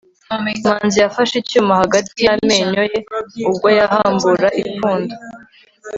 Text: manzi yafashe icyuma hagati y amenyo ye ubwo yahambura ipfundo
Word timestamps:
manzi 0.63 0.97
yafashe 1.05 1.35
icyuma 1.41 1.73
hagati 1.81 2.17
y 2.25 2.29
amenyo 2.35 2.81
ye 2.91 2.99
ubwo 3.49 3.67
yahambura 3.79 4.47
ipfundo 4.61 5.13